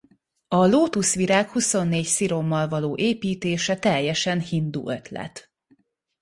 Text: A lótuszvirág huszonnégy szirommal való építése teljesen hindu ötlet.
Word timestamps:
A 0.47 0.65
lótuszvirág 0.65 1.49
huszonnégy 1.49 2.05
szirommal 2.05 2.67
való 2.67 2.95
építése 2.97 3.77
teljesen 3.79 4.39
hindu 4.39 4.89
ötlet. 4.89 5.51